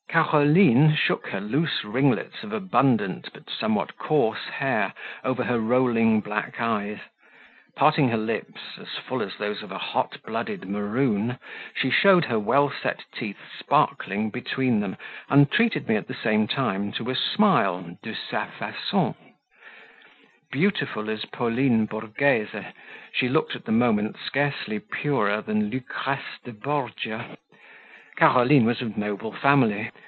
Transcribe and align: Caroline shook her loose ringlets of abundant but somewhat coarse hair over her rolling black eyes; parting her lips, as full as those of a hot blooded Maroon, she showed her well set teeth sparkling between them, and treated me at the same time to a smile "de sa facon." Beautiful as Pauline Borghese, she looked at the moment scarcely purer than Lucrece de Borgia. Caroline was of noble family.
Caroline 0.09 0.93
shook 0.93 1.27
her 1.27 1.39
loose 1.39 1.85
ringlets 1.85 2.43
of 2.43 2.51
abundant 2.51 3.29
but 3.33 3.49
somewhat 3.49 3.97
coarse 3.97 4.49
hair 4.57 4.93
over 5.23 5.41
her 5.45 5.57
rolling 5.57 6.19
black 6.19 6.59
eyes; 6.59 6.99
parting 7.77 8.09
her 8.09 8.17
lips, 8.17 8.59
as 8.77 8.89
full 8.97 9.21
as 9.21 9.37
those 9.37 9.63
of 9.63 9.71
a 9.71 9.77
hot 9.77 10.17
blooded 10.25 10.67
Maroon, 10.67 11.37
she 11.73 11.89
showed 11.89 12.25
her 12.25 12.37
well 12.37 12.69
set 12.69 13.05
teeth 13.15 13.37
sparkling 13.57 14.29
between 14.29 14.81
them, 14.81 14.97
and 15.29 15.49
treated 15.49 15.87
me 15.87 15.95
at 15.95 16.09
the 16.09 16.13
same 16.13 16.45
time 16.45 16.91
to 16.91 17.09
a 17.09 17.15
smile 17.15 17.95
"de 18.03 18.13
sa 18.13 18.47
facon." 18.47 19.15
Beautiful 20.51 21.09
as 21.09 21.23
Pauline 21.23 21.85
Borghese, 21.85 22.73
she 23.13 23.29
looked 23.29 23.55
at 23.55 23.63
the 23.63 23.71
moment 23.71 24.17
scarcely 24.17 24.77
purer 24.77 25.39
than 25.41 25.69
Lucrece 25.69 26.37
de 26.43 26.51
Borgia. 26.51 27.37
Caroline 28.17 28.65
was 28.65 28.81
of 28.81 28.97
noble 28.97 29.31
family. 29.31 29.89